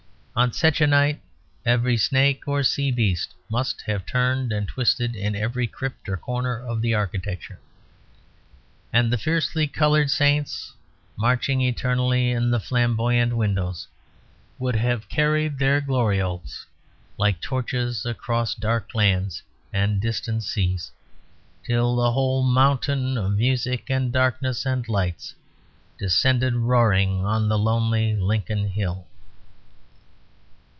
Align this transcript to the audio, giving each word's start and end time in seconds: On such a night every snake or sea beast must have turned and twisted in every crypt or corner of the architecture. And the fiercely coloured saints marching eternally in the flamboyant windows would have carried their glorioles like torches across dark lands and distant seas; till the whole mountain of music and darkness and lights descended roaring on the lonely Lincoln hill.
On 0.33 0.53
such 0.53 0.79
a 0.79 0.87
night 0.87 1.21
every 1.65 1.97
snake 1.97 2.47
or 2.47 2.63
sea 2.63 2.89
beast 2.89 3.33
must 3.49 3.81
have 3.81 4.05
turned 4.05 4.53
and 4.53 4.65
twisted 4.65 5.13
in 5.13 5.35
every 5.35 5.67
crypt 5.67 6.07
or 6.07 6.15
corner 6.15 6.57
of 6.57 6.81
the 6.81 6.93
architecture. 6.93 7.59
And 8.93 9.11
the 9.11 9.17
fiercely 9.17 9.67
coloured 9.67 10.09
saints 10.09 10.73
marching 11.17 11.59
eternally 11.59 12.31
in 12.31 12.49
the 12.49 12.61
flamboyant 12.61 13.35
windows 13.35 13.87
would 14.57 14.77
have 14.77 15.09
carried 15.09 15.59
their 15.59 15.81
glorioles 15.81 16.65
like 17.17 17.41
torches 17.41 18.05
across 18.05 18.55
dark 18.55 18.95
lands 18.95 19.43
and 19.73 19.99
distant 19.99 20.43
seas; 20.43 20.93
till 21.65 21.97
the 21.97 22.13
whole 22.13 22.41
mountain 22.41 23.17
of 23.17 23.33
music 23.35 23.89
and 23.89 24.13
darkness 24.13 24.65
and 24.65 24.87
lights 24.87 25.35
descended 25.99 26.53
roaring 26.55 27.25
on 27.25 27.49
the 27.49 27.59
lonely 27.59 28.15
Lincoln 28.15 28.69
hill. 28.69 29.05